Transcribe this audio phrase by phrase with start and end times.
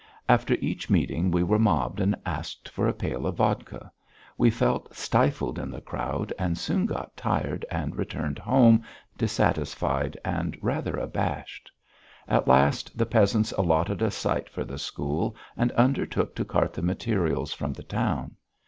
[0.27, 3.91] After each meeting we were mobbed and asked for a pail of vodka;
[4.35, 8.81] we felt stifled in the crowd and soon got tired and returned home
[9.15, 11.69] dissatisfied and rather abashed.
[12.27, 16.81] At last the peasants allotted a site for the school and undertook to cart the
[16.81, 18.37] materials from the town.